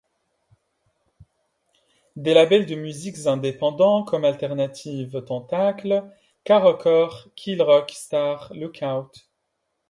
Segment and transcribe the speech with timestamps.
[2.15, 6.09] Des labels de musique indépendants comme Alternative Tentacles,
[6.43, 9.11] K Records, Kill Rock Stars, Lookout!